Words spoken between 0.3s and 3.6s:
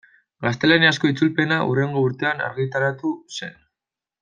Gaztelaniazko itzulpena hurrengo urtean argitaratu zen.